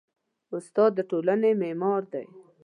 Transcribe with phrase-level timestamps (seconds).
[0.55, 2.25] استاد د ټولنې معمار دی.